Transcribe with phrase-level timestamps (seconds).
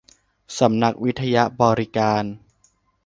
[0.59, 2.23] สำนักวิทยบริการ